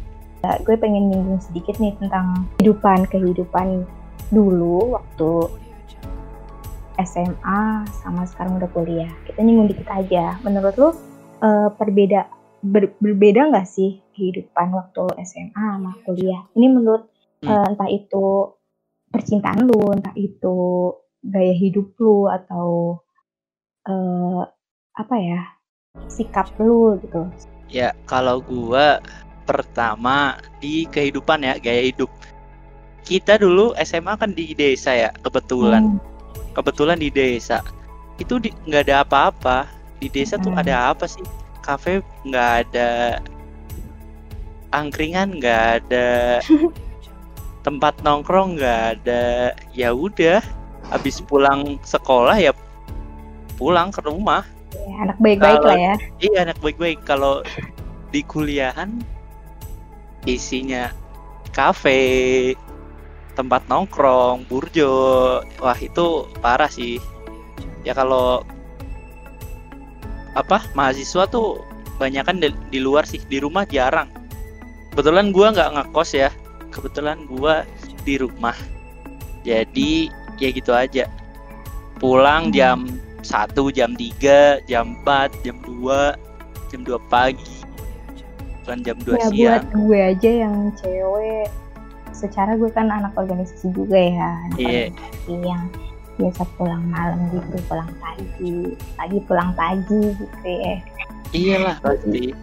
Nah, 0.45 0.57
gue 0.61 0.77
pengen 0.77 1.09
nyinggung 1.09 1.41
sedikit 1.41 1.81
nih 1.81 1.97
tentang 2.01 2.49
kehidupan 2.59 3.09
kehidupan 3.09 3.89
dulu 4.29 4.99
waktu 4.99 5.31
SMA 7.01 7.89
sama 8.05 8.23
sekarang 8.29 8.61
udah 8.61 8.71
kuliah. 8.73 9.13
Kita 9.25 9.41
nyinggung 9.41 9.73
dikit 9.73 9.89
aja. 9.89 10.37
Menurut 10.45 10.75
lu 10.77 10.91
eh, 11.41 11.69
perbeda 11.77 12.29
ber- 12.61 12.97
berbeda 13.01 13.53
nggak 13.53 13.69
sih 13.69 14.01
kehidupan 14.17 14.75
waktu 14.75 15.05
SMA 15.25 15.65
sama 15.81 15.97
kuliah? 16.05 16.45
Ini 16.57 16.67
menurut 16.73 17.09
Hmm. 17.45 17.53
eh, 17.53 17.67
entah 17.69 17.91
itu 17.93 18.57
percintaan 19.13 19.69
lu 19.69 19.93
entah 19.93 20.17
itu 20.17 20.57
gaya 21.21 21.53
hidup 21.53 21.93
lu 22.01 22.27
atau 22.33 22.99
eh, 23.85 24.43
apa 24.97 25.15
ya 25.21 25.41
sikap 26.09 26.49
lu 26.57 26.97
gitu 27.05 27.29
ya 27.69 27.93
kalau 28.09 28.41
gua 28.41 28.99
pertama 29.45 30.41
di 30.59 30.89
kehidupan 30.89 31.45
ya 31.45 31.61
gaya 31.61 31.93
hidup 31.93 32.09
kita 33.05 33.37
dulu 33.37 33.77
SMA 33.85 34.17
kan 34.17 34.33
di 34.33 34.57
desa 34.57 34.97
ya 34.97 35.11
kebetulan 35.21 36.01
Hmm. 36.01 36.01
kebetulan 36.57 36.97
di 36.97 37.13
desa 37.13 37.61
itu 38.17 38.41
nggak 38.41 38.89
ada 38.89 39.05
apa-apa 39.05 39.69
di 40.01 40.09
desa 40.09 40.41
tuh 40.41 40.55
Hmm. 40.55 40.63
ada 40.65 40.95
apa 40.97 41.05
sih 41.05 41.21
kafe 41.61 42.01
nggak 42.25 42.51
ada 42.65 43.21
angkringan 44.73 45.37
nggak 45.37 45.85
ada 45.85 46.41
tempat 47.65 47.97
nongkrong 48.05 48.61
nggak 48.61 48.83
ada 49.01 49.57
ya 49.73 49.91
udah. 49.91 50.45
Habis 50.93 51.25
pulang 51.25 51.81
sekolah 51.81 52.37
ya 52.37 52.53
pulang 53.57 53.89
ke 53.89 54.05
rumah. 54.05 54.45
Ya, 54.77 55.09
anak 55.09 55.19
baik-baik 55.19 55.63
lah 55.65 55.79
ya. 55.81 55.95
Iya 56.21 56.39
anak 56.45 56.61
baik-baik. 56.61 57.01
Kalau 57.09 57.41
di 58.13 58.21
kuliahan 58.23 59.01
isinya 60.29 60.93
kafe 61.57 62.53
tempat 63.33 63.65
nongkrong 63.67 64.45
burjo. 64.45 65.41
Wah 65.65 65.79
itu 65.81 66.29
parah 66.45 66.69
sih. 66.69 67.01
Ya 67.83 67.97
kalau 67.97 68.45
apa 70.37 70.69
mahasiswa 70.77 71.25
tuh 71.33 71.65
banyak 71.97 72.29
kan 72.29 72.37
di, 72.45 72.53
di 72.69 72.79
luar 72.85 73.09
sih. 73.09 73.25
Di 73.25 73.41
rumah 73.41 73.65
jarang. 73.65 74.13
Kebetulan 74.93 75.33
gua 75.33 75.49
nggak 75.57 75.73
ngekos 75.81 76.13
ya 76.13 76.29
kebetulan 76.75 77.23
gua 77.31 77.63
di 78.03 78.19
rumah. 78.19 78.59
Jadi 79.47 80.11
ya 80.43 80.49
gitu 80.51 80.75
aja. 80.75 81.07
Pulang 82.03 82.51
jam 82.51 82.91
1 83.23 83.55
jam 83.73 83.95
3 83.95 84.67
jam 84.67 84.99
4 85.07 85.31
jam 85.47 85.57
2 85.63 86.19
jam 86.75 86.81
2 86.83 86.99
pagi. 87.07 87.57
Bukan 88.65 88.79
jam 88.83 88.97
2 89.01 89.07
ya 89.07 89.15
buat 89.15 89.31
siang 89.31 89.67
gue 89.87 89.99
aja 90.01 90.31
yang 90.49 90.57
cewek. 90.81 91.49
Secara 92.11 92.57
gue 92.57 92.71
kan 92.73 92.91
anak 92.91 93.13
organisasi 93.15 93.71
juga 93.77 93.97
ya 93.99 94.29
anak 94.49 94.59
Iya. 94.59 94.83
organisasi 94.91 95.35
yang 95.45 95.63
biasa 96.15 96.43
pulang 96.57 96.85
malam 96.91 97.21
gitu 97.31 97.57
pulang 97.69 97.91
pagi. 98.03 98.57
Pagi 98.99 99.19
pulang 99.29 99.51
pagi 99.55 100.03
gitu 100.19 100.49
ya. 100.49 100.75
Iyalah 101.31 101.77
pasti. 101.79 102.35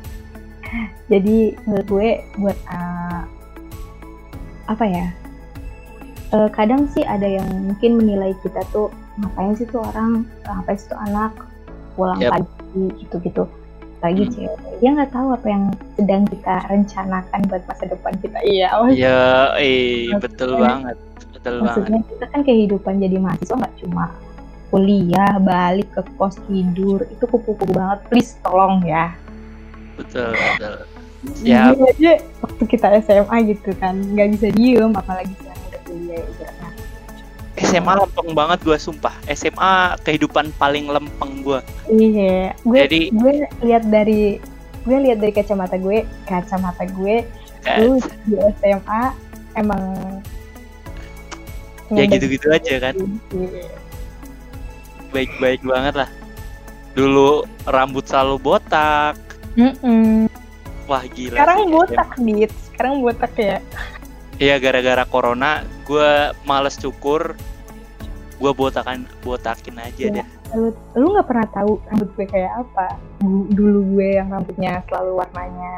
Jadi 1.12 1.38
menurut 1.68 1.88
gue 1.92 2.10
buat 2.40 2.58
uh, 2.72 3.11
apa 4.72 4.88
ya 4.88 5.08
Eh, 6.32 6.48
kadang 6.56 6.88
sih 6.88 7.04
ada 7.04 7.28
yang 7.28 7.44
mungkin 7.68 8.00
menilai 8.00 8.32
kita 8.40 8.64
tuh 8.72 8.88
ngapain 9.20 9.52
sih 9.52 9.68
tuh 9.68 9.84
orang 9.84 10.24
ngapain 10.48 10.80
sih 10.80 10.88
tuh 10.88 10.96
anak 11.04 11.36
pulang 12.00 12.24
Yep. 12.24 12.32
pagi 12.32 12.84
gitu-gitu. 13.04 13.44
Lagi 14.00 14.24
Hmm. 14.24 14.32
cewek 14.32 14.60
dia 14.80 14.90
nggak 14.96 15.12
tahu 15.12 15.28
apa 15.36 15.48
yang 15.52 15.64
sedang 16.00 16.24
kita 16.32 16.56
rencanakan 16.72 17.40
buat 17.52 17.64
masa 17.68 17.84
depan 17.84 18.14
kita. 18.24 18.40
Iya 18.48 18.68
oh, 18.80 18.88
ya 18.88 19.52
eh 19.60 20.08
betul 20.24 20.56
banget 20.56 20.96
betul 21.36 21.54
banget. 21.60 21.68
maksudnya 21.68 22.00
kita 22.08 22.26
kan 22.32 22.42
kehidupan 22.48 22.94
jadi 23.04 23.18
mahasiswa 23.20 23.56
nggak 23.60 23.76
cuma 23.84 24.06
kuliah 24.72 25.36
balik 25.36 25.92
ke 25.92 26.02
kos 26.16 26.40
tidur 26.48 27.04
itu 27.12 27.24
kupu-kupu 27.28 27.76
banget. 27.76 28.00
Please 28.08 28.40
tolong 28.40 28.80
ya 28.88 29.12
betul 29.94 30.32
betul. 30.32 30.76
Jujur 31.38 31.86
aja 31.86 32.12
waktu 32.42 32.64
kita 32.66 32.88
SMA 33.02 33.38
gitu 33.48 33.72
kan 33.76 33.94
nggak 33.96 34.28
bisa 34.34 34.48
diem 34.52 34.92
apalagi 34.92 35.34
sekarang 35.36 35.62
udah 35.64 35.82
kuliah 35.86 36.24
ya. 36.38 36.50
SMA 37.62 37.94
lempeng 37.96 38.30
banget 38.34 38.60
gua 38.62 38.76
sumpah 38.76 39.14
SMA 39.30 39.74
kehidupan 40.02 40.50
paling 40.56 40.90
lempeng 40.90 41.42
gua 41.42 41.62
iya 41.88 42.58
gue 42.60 42.78
Jadi- 42.80 43.10
gue 43.12 43.34
lihat 43.62 43.86
dari 43.86 44.42
gue 44.82 44.98
lihat 44.98 45.22
dari 45.22 45.30
kacamata 45.30 45.78
gue 45.78 46.02
kacamata 46.26 46.90
gue 46.90 47.22
Eh, 47.62 47.78
lu 47.78 48.02
di 48.26 48.34
SMA 48.58 49.14
emang 49.54 49.84
ya 51.92 52.10
gitu-gitu 52.10 52.50
aja 52.50 52.74
kan 52.82 52.98
Iya. 53.30 53.70
baik-baik 55.12 55.62
banget 55.62 55.94
lah 55.96 56.10
dulu 56.92 57.46
rambut 57.64 58.02
selalu 58.04 58.42
botak 58.42 59.14
Mm-mm. 59.54 60.28
wah 60.86 61.04
gila 61.08 61.36
sekarang 61.36 61.60
sih, 61.60 61.70
botak 61.70 62.10
dit 62.18 62.52
sekarang 62.68 62.94
botak 63.00 63.34
ya. 63.36 63.58
Iya 64.36 64.56
gara-gara 64.58 65.04
corona 65.04 65.52
gue 65.84 66.12
males 66.44 66.76
cukur. 66.76 67.38
Gue 68.36 68.52
botakan 68.52 69.06
botakin 69.22 69.78
aja 69.78 69.94
Iya. 70.02 70.16
deh. 70.18 70.28
lu 70.52 70.68
lu 70.94 71.16
nggak 71.16 71.24
pernah 71.26 71.48
tahu 71.48 71.80
rambut 71.86 72.10
gue 72.12 72.28
kayak 72.28 72.52
apa. 72.58 73.00
Du- 73.20 73.48
dulu 73.48 73.80
gue 73.96 74.18
yang 74.18 74.28
rambutnya 74.28 74.84
selalu 74.86 75.12
warnanya 75.18 75.74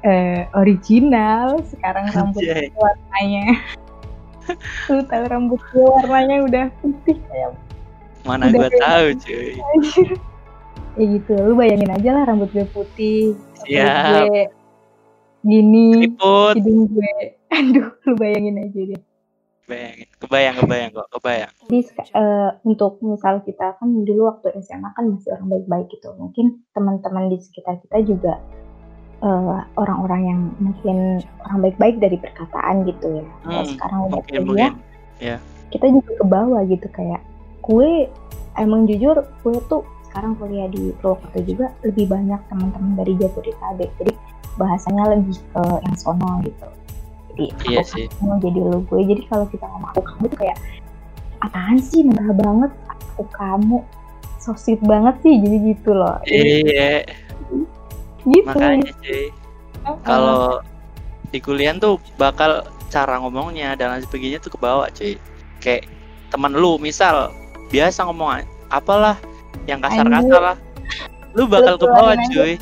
eh, 0.00 0.46
original 0.54 1.58
sekarang 1.66 2.06
rambut 2.14 2.40
Anjay. 2.40 2.70
gue 2.70 2.78
warnanya. 2.78 3.44
Lu 4.88 5.02
tahu 5.04 5.24
rambut 5.26 5.60
gue 5.68 5.84
warnanya 5.84 6.36
udah 6.40 6.64
putih 6.80 7.18
kayak 7.28 7.52
mana 8.24 8.48
gue 8.48 8.60
kayak 8.62 8.78
tahu 8.78 9.06
cuy. 9.20 9.52
anjir 9.58 10.08
ya 10.98 11.06
gitu 11.06 11.32
lu 11.38 11.54
bayangin 11.54 11.94
aja 11.94 12.10
lah 12.12 12.22
rambut 12.26 12.50
gue 12.50 12.66
putih 12.68 13.38
gue 13.62 14.50
gini 15.46 16.10
hidung 16.58 16.90
gue 16.90 17.12
aduh 17.56 17.88
lu 18.04 18.12
bayangin 18.18 18.58
aja 18.66 18.80
deh 18.94 19.02
bayangin 19.68 20.08
kebayang 20.18 20.56
kebayang 20.58 20.90
kok 20.90 21.08
kebayang 21.14 21.52
Jadi 21.68 21.78
sek- 21.84 22.12
eh, 22.16 22.50
untuk 22.64 22.98
misal 23.04 23.44
kita 23.44 23.76
kan 23.76 23.88
dulu 24.02 24.32
waktu 24.32 24.56
SMA 24.64 24.88
kan 24.96 25.12
masih 25.12 25.36
orang 25.36 25.52
baik-baik 25.52 25.86
gitu. 25.92 26.08
Mungkin 26.16 26.64
teman-teman 26.72 27.28
di 27.28 27.36
sekitar 27.36 27.76
kita 27.84 28.00
juga 28.08 28.40
eh, 29.20 29.60
orang-orang 29.76 30.20
yang 30.24 30.40
mungkin 30.56 31.20
orang 31.44 31.58
baik-baik 31.60 32.00
dari 32.00 32.16
perkataan 32.16 32.88
gitu 32.88 33.20
ya. 33.20 33.24
Kalau 33.44 33.60
Hmm, 33.60 33.68
sekarang 33.76 33.98
udah 34.08 34.16
mungkin 34.16 34.40
mungkin 34.48 34.72
kita 35.68 35.86
juga 35.92 36.10
ke 36.16 36.24
bawah 36.24 36.62
gitu 36.64 36.88
kayak 36.88 37.20
gue 37.60 38.08
emang 38.56 38.88
jujur 38.88 39.20
gue 39.44 39.56
tuh 39.68 39.84
sekarang 40.08 40.32
kuliah 40.40 40.68
di 40.72 40.90
Purwokerto 40.98 41.40
juga 41.44 41.70
lebih 41.84 42.08
banyak 42.08 42.40
teman-teman 42.48 42.92
dari 42.96 43.12
Jabodetabek. 43.20 43.90
Jadi 44.00 44.12
bahasanya 44.58 45.14
lebih 45.14 45.36
ke 45.54 45.62
yang 45.86 45.96
sono 45.96 46.42
gitu. 46.42 46.68
Jadi 47.32 47.44
iya 47.70 47.80
aku 47.86 47.90
sih. 47.94 48.04
kamu 48.18 48.34
jadi 48.42 48.58
lu 48.58 48.78
gue. 48.88 49.00
Jadi 49.14 49.22
kalau 49.30 49.46
kita 49.46 49.64
ngomong 49.70 49.88
aku 49.94 50.02
kamu 50.02 50.24
tuh 50.32 50.38
kayak 50.42 50.58
apaan 51.44 51.78
sih? 51.78 52.02
Merah 52.02 52.34
banget. 52.34 52.72
Aku 52.90 53.22
kamu. 53.30 53.78
So 54.42 54.58
sweet 54.58 54.82
banget 54.82 55.14
sih. 55.22 55.34
Jadi 55.38 55.56
gitu 55.76 55.90
loh. 55.94 56.18
Iya. 56.26 57.06
Gitu. 58.26 58.48
Makanya 58.48 58.92
sih. 59.04 59.30
Kalau 60.02 60.58
di 61.30 61.38
kuliah 61.38 61.76
tuh 61.78 62.02
bakal 62.18 62.66
cara 62.88 63.20
ngomongnya 63.20 63.76
dan 63.76 63.94
lain 63.94 64.02
sebagainya 64.08 64.42
tuh 64.42 64.56
ke 64.56 64.58
bawah 64.58 64.88
cuy. 64.90 65.14
Kayak 65.62 65.86
teman 66.34 66.56
lu 66.56 66.76
misal 66.82 67.30
biasa 67.68 68.08
ngomong 68.08 68.42
apalah 68.68 69.16
yang 69.66 69.80
kasar-kasar 69.82 70.40
lah. 70.54 70.56
Lu 71.36 71.44
bakal 71.48 71.74
ke 71.76 71.86
bawah 71.86 72.16
cuy. 72.30 72.54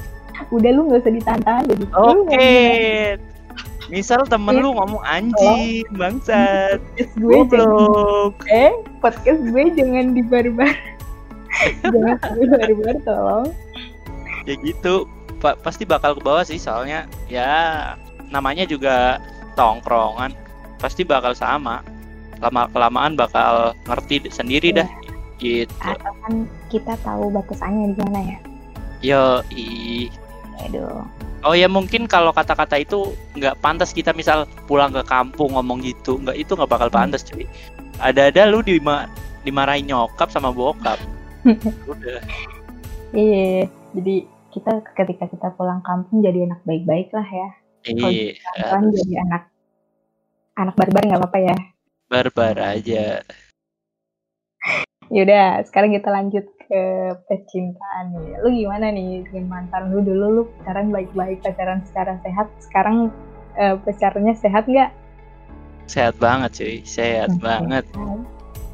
Udah 0.52 0.70
lu 0.70 0.80
nggak 0.90 1.00
usah 1.02 1.12
ditantang 1.14 1.62
jadi 1.66 1.84
oke. 1.96 2.28
okay. 2.28 3.16
misal 3.86 4.26
temen 4.26 4.58
lu 4.58 4.74
ngomong 4.74 4.98
anjing 5.06 5.86
oh. 5.86 5.94
bangsat 5.94 6.82
gue 7.14 7.38
jangan, 7.54 8.34
eh 8.50 8.74
podcast 8.98 9.40
gue 9.46 9.64
jangan 9.78 10.12
dibarbar. 10.12 10.74
Jangan 11.88 12.20
dibarbar 12.36 12.96
tolong. 13.00 13.48
Ya 14.44 14.60
gitu. 14.60 15.08
Pa 15.40 15.56
pasti 15.56 15.88
bakal 15.88 16.16
ke 16.16 16.20
bawah 16.20 16.44
sih 16.44 16.60
soalnya 16.60 17.08
ya 17.32 17.96
namanya 18.28 18.68
juga 18.68 19.24
tongkrongan. 19.56 20.36
Pasti 20.76 21.00
bakal 21.00 21.32
sama. 21.32 21.80
Lama 22.44 22.68
kelamaan 22.68 23.16
bakal 23.16 23.72
ngerti 23.88 24.28
sendiri 24.28 24.68
yeah. 24.68 24.84
dah 24.84 24.88
gitu 25.40 25.72
kita 26.68 26.98
tahu 27.02 27.30
batasannya 27.30 27.92
di 27.92 27.96
mana 28.00 28.20
ya? 28.22 28.38
Yo 29.02 29.24
i 29.54 30.08
aduh. 30.66 31.04
Oh 31.44 31.54
ya 31.54 31.70
mungkin 31.70 32.10
kalau 32.10 32.34
kata-kata 32.34 32.80
itu 32.80 33.14
nggak 33.38 33.60
pantas 33.62 33.94
kita 33.94 34.10
misal 34.16 34.48
pulang 34.66 34.90
ke 34.90 35.04
kampung 35.06 35.54
ngomong 35.54 35.84
gitu 35.84 36.18
nggak 36.18 36.36
itu 36.36 36.56
nggak 36.56 36.70
bakal 36.70 36.88
hmm. 36.90 36.96
pantas 36.96 37.22
cuy. 37.22 37.46
Ada-ada 38.02 38.50
lu 38.50 38.64
dima 38.64 39.06
dimarahin 39.46 39.86
nyokap 39.86 40.32
sama 40.32 40.50
bokap. 40.50 40.98
Udah. 41.90 42.18
Iya 43.14 43.70
jadi 43.94 44.26
kita 44.50 44.72
ketika 44.96 45.24
kita 45.28 45.48
pulang 45.54 45.84
kampung 45.84 46.24
jadi 46.24 46.48
anak 46.48 46.64
baik-baik 46.66 47.12
lah 47.14 47.28
ya. 47.28 47.48
Iya 47.86 48.34
kan 48.66 48.90
jadi 48.90 49.14
anak 49.28 49.42
anak 50.56 50.74
barbar 50.74 51.02
nggak 51.04 51.20
apa-apa 51.20 51.38
ya. 51.38 51.56
Barbar 52.10 52.56
aja. 52.58 53.22
Yaudah, 55.06 55.62
sekarang 55.62 55.94
kita 55.94 56.10
lanjut 56.10 56.44
ke 56.66 57.14
percintaan 57.30 58.04
nih. 58.14 58.42
Lu 58.42 58.48
gimana 58.50 58.90
nih 58.90 59.22
dengan 59.30 59.46
mantan 59.46 59.94
lu 59.94 60.02
dulu? 60.02 60.26
Lu 60.30 60.42
pacaran 60.58 60.90
baik-baik, 60.90 61.38
pacaran 61.42 61.80
secara 61.86 62.18
sehat. 62.26 62.46
Sekarang 62.58 63.10
uh, 63.58 63.74
pacarnya 63.82 64.34
sehat 64.34 64.66
nggak? 64.66 64.90
Sehat 65.86 66.18
banget 66.18 66.50
cuy, 66.58 66.76
sehat 66.82 67.30
hmm, 67.30 67.42
banget. 67.42 67.84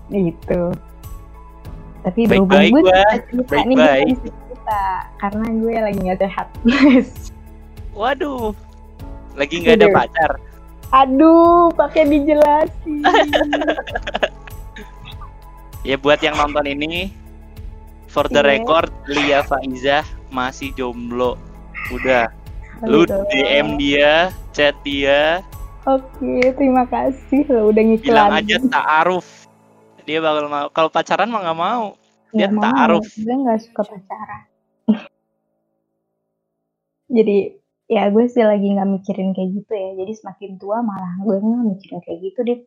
Gitu. 0.08 0.72
Tapi 2.02 2.20
baik-baik 2.26 2.72
gue 2.72 3.02
baik-baik. 3.46 4.16
Kita, 4.26 4.84
karena 5.20 5.46
gue 5.52 5.74
lagi 5.76 5.98
nggak 6.00 6.20
sehat. 6.24 6.48
Waduh, 7.98 8.56
lagi 9.36 9.54
nggak 9.60 9.76
ada 9.78 9.88
pacar. 9.92 10.32
Aduh, 10.92 11.72
pakai 11.72 12.04
dijelasin. 12.08 13.04
ya 15.88 15.96
buat 15.98 16.22
yang 16.22 16.38
nonton 16.38 16.62
ini 16.68 17.21
for 18.12 18.28
the 18.28 18.44
yeah. 18.44 18.60
record 18.60 18.92
Lia 19.08 19.40
Faiza 19.40 20.04
masih 20.28 20.76
jomblo. 20.76 21.40
Udah. 21.88 22.28
Lu 22.84 23.08
DM 23.08 23.80
dia 23.80 24.28
chat 24.52 24.76
dia. 24.84 25.40
Oke 25.88 26.52
terima 26.54 26.84
kasih 26.86 27.48
lo 27.48 27.72
udah 27.72 27.82
ngiklan. 27.82 28.12
Bilang 28.12 28.32
aja 28.36 28.56
ta'aruf 28.60 29.48
dia 30.04 30.18
bakal 30.22 30.46
mau 30.46 30.68
kalau 30.70 30.92
pacaran 30.92 31.32
mah 31.32 31.40
nggak 31.40 31.58
mau. 31.58 31.96
Dia 32.36 32.52
gak 32.52 32.60
ta'aruf 32.60 33.08
dia 33.16 33.34
nggak 33.34 33.58
suka 33.64 33.82
pacaran. 33.88 34.42
Jadi 37.16 37.38
ya 37.90 38.08
gue 38.12 38.24
sih 38.30 38.44
lagi 38.44 38.66
nggak 38.76 38.88
mikirin 38.92 39.34
kayak 39.34 39.50
gitu 39.58 39.72
ya. 39.72 39.90
Jadi 40.04 40.12
semakin 40.20 40.50
tua 40.60 40.84
malah 40.84 41.18
gue 41.18 41.36
nggak 41.40 41.66
mikirin 41.66 41.98
kayak 42.04 42.18
gitu 42.20 42.40
deh 42.44 42.60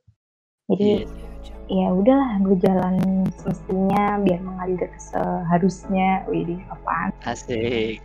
jadi 0.65 1.05
yeah 1.05 1.24
ya 1.65 1.87
udahlah 1.89 2.37
berjalan 2.45 3.25
semestinya 3.41 4.21
biar 4.21 4.39
mengalir 4.41 4.89
seharusnya. 5.01 6.25
Wih 6.29 6.61
apaan? 6.69 7.09
Asik. 7.25 8.01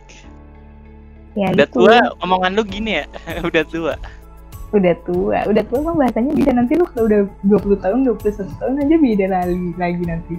Ya 1.37 1.47
udah 1.55 1.67
gitu. 1.67 1.87
tua 1.87 1.97
omongan 2.19 2.51
lu 2.59 2.63
gini 2.67 2.99
ya? 2.99 3.05
Udah 3.47 3.63
tua. 3.63 3.95
Udah 4.75 4.95
tua. 5.07 5.39
Udah 5.47 5.63
tua 5.63 5.77
emang 5.79 5.95
bahasanya 5.95 6.31
bisa 6.35 6.51
nanti 6.51 6.75
lu 6.75 6.83
kalau 6.91 7.07
udah 7.07 7.21
20 7.47 7.83
tahun 7.83 7.99
21 8.03 8.59
tahun 8.59 8.73
aja 8.83 8.95
beda 8.99 9.25
lagi 9.31 9.69
lagi 9.79 10.03
nanti. 10.03 10.35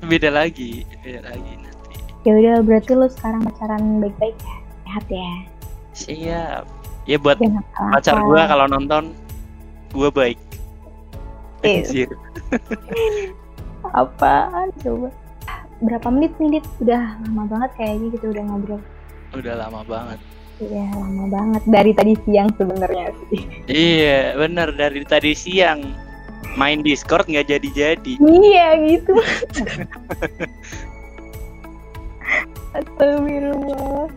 Beda 0.00 0.28
lagi 0.32 0.88
beda 1.04 1.20
lagi 1.20 1.52
nanti. 1.60 1.96
Ya 2.24 2.32
udah 2.32 2.54
berarti 2.64 2.92
lu 2.96 3.06
sekarang 3.12 3.44
pacaran 3.44 3.82
baik-baik 4.00 4.36
ya? 4.40 4.56
Sehat 4.88 5.04
ya? 5.12 5.32
Siap. 5.92 6.64
Ya 7.04 7.16
buat 7.20 7.36
pacar 7.92 8.16
gua 8.24 8.48
kalau 8.48 8.66
nonton 8.72 9.12
gua 9.92 10.08
baik 10.08 10.40
Anjir. 11.82 12.10
Apaan 13.94 14.68
coba? 14.82 15.08
Berapa 15.82 16.08
menit 16.08 16.32
nih, 16.40 16.58
Dit? 16.58 16.66
Udah 16.80 17.20
lama 17.26 17.42
banget 17.46 17.70
kayaknya 17.76 18.08
kita 18.16 18.26
udah 18.32 18.42
ngobrol. 18.48 18.82
Udah 19.36 19.54
lama 19.60 19.80
banget. 19.84 20.18
Iya, 20.56 20.88
lama 20.96 21.24
banget. 21.28 21.62
Dari 21.68 21.92
tadi 21.92 22.14
siang 22.24 22.48
sebenarnya 22.56 23.12
sih. 23.28 23.40
Iya, 23.68 24.40
bener. 24.40 24.72
Dari 24.72 25.04
tadi 25.04 25.36
siang. 25.36 25.84
Main 26.56 26.80
Discord 26.80 27.28
nggak 27.28 27.52
jadi-jadi. 27.52 28.16
Iya, 28.16 28.66
gitu. 28.88 29.12
Astagfirullah. 32.76 34.08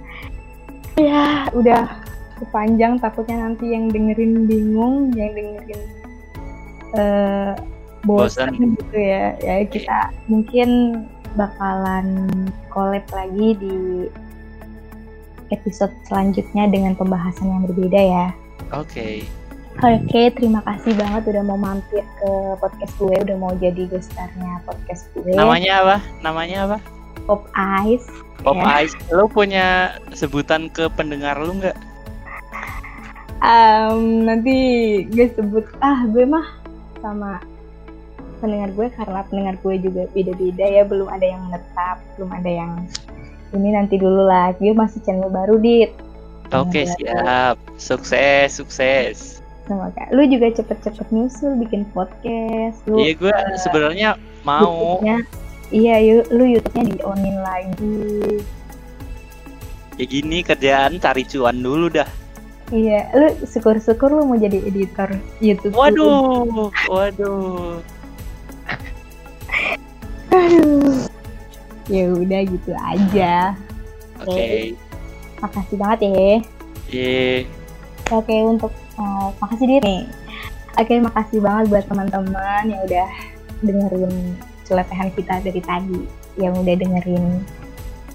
Ya, 0.96 1.48
udah 1.52 1.84
sepanjang 2.40 3.04
takutnya 3.04 3.44
nanti 3.44 3.76
yang 3.76 3.92
dengerin 3.92 4.48
bingung, 4.48 5.12
yang 5.16 5.36
dengerin 5.36 5.99
uh, 6.96 7.54
bosan, 8.08 8.56
gitu 8.56 8.96
ya 8.96 9.36
ya 9.44 9.68
kita 9.68 10.14
mungkin 10.32 11.02
bakalan 11.36 12.30
collab 12.72 13.04
lagi 13.12 13.58
di 13.60 14.08
episode 15.52 15.92
selanjutnya 16.08 16.70
dengan 16.72 16.96
pembahasan 16.96 17.50
yang 17.50 17.64
berbeda 17.68 18.00
ya 18.00 18.28
oke 18.72 18.88
okay. 18.90 19.26
Oke, 19.80 20.12
okay, 20.12 20.26
terima 20.36 20.60
kasih 20.68 20.92
banget 21.00 21.32
udah 21.32 21.44
mau 21.48 21.56
mampir 21.56 22.04
ke 22.04 22.32
podcast 22.60 22.92
gue, 23.00 23.16
udah 23.16 23.38
mau 23.40 23.56
jadi 23.64 23.88
gestarnya 23.88 24.60
podcast 24.68 25.08
gue. 25.16 25.32
Namanya 25.32 25.80
apa? 25.80 25.98
Namanya 26.20 26.58
apa? 26.68 26.78
Pop 27.24 27.48
Ice. 27.88 28.12
Pop 28.44 28.60
ya. 28.60 28.84
Ice. 28.84 28.92
Lo 29.08 29.32
punya 29.32 29.96
sebutan 30.12 30.68
ke 30.68 30.92
pendengar 30.92 31.40
lu 31.40 31.64
nggak? 31.64 31.80
Um, 33.40 34.28
nanti 34.28 34.58
gue 35.16 35.32
sebut, 35.40 35.64
ah 35.80 36.04
gue 36.12 36.28
mah 36.28 36.59
sama 37.00 37.40
pendengar 38.40 38.72
gue 38.72 38.88
karena 38.96 39.20
pendengar 39.28 39.56
gue 39.60 39.76
juga 39.84 40.04
beda-beda 40.16 40.66
ya 40.66 40.84
belum 40.88 41.12
ada 41.12 41.26
yang 41.28 41.42
menetap 41.48 41.98
belum 42.16 42.32
ada 42.32 42.52
yang 42.52 42.72
ini 43.54 43.74
nanti 43.74 43.98
dulu 43.98 44.30
lah. 44.30 44.54
Gue 44.58 44.74
masih 44.78 45.02
channel 45.02 45.30
baru 45.30 45.58
dit. 45.58 45.90
Oke 46.54 46.86
okay, 46.86 46.86
siap. 46.98 47.58
Sukses 47.78 48.58
sukses. 48.58 49.42
Semoga. 49.70 50.10
Lu 50.10 50.26
juga 50.26 50.50
cepet-cepet 50.50 51.08
nyusul 51.14 51.58
bikin 51.62 51.86
podcast. 51.94 52.82
Lu 52.90 53.02
iya 53.02 53.14
gue 53.14 53.30
uh, 53.30 53.58
sebenarnya 53.58 54.10
mau. 54.42 55.02
Iya 55.70 55.96
yuk 56.02 56.26
lu 56.34 56.50
YouTube-nya 56.50 56.84
di 56.90 56.98
onin 57.06 57.38
lagi. 57.46 58.42
Ya 60.02 60.06
gini 60.10 60.42
kerjaan 60.42 60.98
cari 60.98 61.22
cuan 61.30 61.62
dulu 61.62 61.94
dah 61.94 62.10
Iya, 62.70 63.10
lu 63.18 63.28
syukur-syukur 63.50 64.14
lu 64.14 64.30
mau 64.30 64.38
jadi 64.38 64.62
editor 64.62 65.10
YouTube. 65.42 65.74
Waduh, 65.74 66.70
waduh. 66.86 67.82
Aduh. 70.30 70.94
Ya 71.90 72.14
udah 72.14 72.42
gitu 72.46 72.72
aja. 72.78 73.58
Oke. 74.22 74.30
Okay. 74.30 74.62
Makasih 75.42 75.78
banget 75.82 76.00
ya. 76.06 76.14
Iya. 76.14 76.38
Oke, 78.10 78.30
okay, 78.30 78.40
untuk 78.46 78.74
uh, 79.02 79.34
makasih 79.42 79.66
diri. 79.66 80.06
Oke, 80.78 80.94
okay, 80.94 80.98
makasih 81.02 81.40
banget 81.42 81.74
buat 81.74 81.86
teman-teman 81.90 82.64
yang 82.70 82.82
udah 82.86 83.10
dengerin 83.66 84.14
celepehan 84.70 85.10
kita 85.18 85.42
dari 85.42 85.62
tadi, 85.66 86.02
yang 86.38 86.54
udah 86.54 86.76
dengerin 86.78 87.42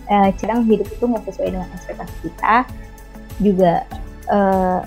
uh, 0.07 0.31
cerang 0.38 0.62
hidup 0.71 0.87
itu 0.87 1.05
mau 1.11 1.19
sesuai 1.27 1.51
dengan 1.51 1.67
ekspektasi 1.75 2.14
kita. 2.23 2.62
Juga 3.43 3.83
uh, 4.31 4.81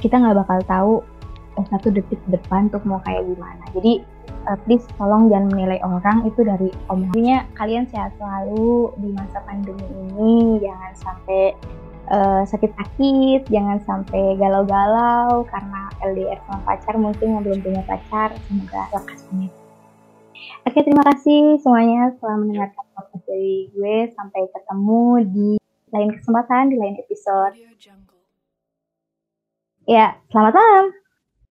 kita 0.00 0.20
nggak 0.20 0.38
bakal 0.44 0.58
tahu 0.68 0.94
satu 1.72 1.88
detik 1.88 2.20
depan 2.28 2.68
untuk 2.68 2.84
mau 2.84 3.00
kayak 3.02 3.24
gimana. 3.24 3.64
Jadi 3.72 4.04
uh, 4.46 4.58
please 4.64 4.84
tolong 5.00 5.32
jangan 5.32 5.48
menilai 5.52 5.80
orang 5.80 6.28
itu 6.28 6.44
dari 6.44 6.68
omongannya. 6.92 7.48
Kalian 7.56 7.88
sehat 7.88 8.12
selalu 8.20 8.92
di 9.00 9.08
masa 9.16 9.40
pandemi 9.48 9.86
ini. 9.88 10.60
Jangan 10.60 10.92
sampai 11.00 11.42
uh, 12.12 12.42
sakit-sakit, 12.44 13.48
jangan 13.48 13.78
sampai 13.82 14.36
galau-galau 14.36 15.48
karena 15.48 15.80
LDR 16.04 16.38
sama 16.46 16.60
pacar 16.68 16.94
mungkin 17.00 17.26
yang 17.38 17.42
belum 17.42 17.60
punya 17.64 17.82
pacar. 17.88 18.36
Semoga 18.46 18.82
lekas 18.92 19.20
punya. 19.26 19.48
Oke, 20.66 20.82
terima 20.82 21.02
kasih 21.08 21.56
semuanya 21.62 22.12
telah 22.20 22.36
mendengarkan 22.36 22.84
podcast 22.92 23.24
dari 23.24 23.70
gue. 23.72 23.96
Sampai 24.12 24.44
ketemu 24.52 25.02
di 25.24 25.50
lain 25.96 26.12
kesempatan 26.12 26.68
di 26.68 26.76
lain 26.76 27.00
episode. 27.00 27.56
Ya, 29.88 30.20
selamat 30.28 30.52
malam. 30.52 31.05